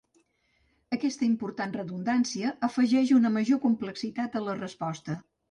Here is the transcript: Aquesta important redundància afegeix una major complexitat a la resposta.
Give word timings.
Aquesta 0.95 1.27
important 1.27 1.75
redundància 1.79 2.55
afegeix 2.69 3.13
una 3.19 3.33
major 3.37 3.61
complexitat 3.67 4.41
a 4.41 4.45
la 4.49 4.59
resposta. 4.65 5.21